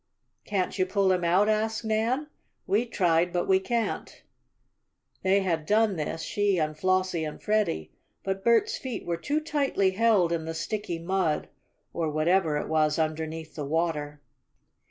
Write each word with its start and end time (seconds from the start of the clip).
"Can't 0.45 0.79
you 0.79 0.87
pull 0.87 1.11
him 1.11 1.23
out?" 1.23 1.47
asked 1.47 1.85
Nan. 1.85 2.25
"We 2.65 2.87
tried, 2.87 3.31
but 3.31 3.47
we 3.47 3.59
can't." 3.59 4.23
They 5.21 5.41
had 5.41 5.67
done 5.67 5.95
this 5.95 6.23
she 6.23 6.57
and 6.57 6.75
Flossie 6.75 7.23
and 7.23 7.39
Freddie. 7.39 7.91
But 8.23 8.43
Bert's 8.43 8.79
feet 8.79 9.05
were 9.05 9.17
too 9.17 9.39
tightly 9.39 9.91
held 9.91 10.31
in 10.31 10.45
the 10.45 10.55
sticky 10.55 10.97
mud, 10.97 11.49
or 11.93 12.09
whatever 12.09 12.57
it 12.57 12.67
was 12.67 12.97
underneath 12.97 13.53
the 13.53 13.63
water. 13.65 14.19